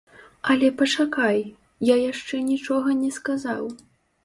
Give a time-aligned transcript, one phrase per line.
[0.53, 1.37] Але пачакай,
[1.93, 3.63] я яшчэ нічога не сказаў.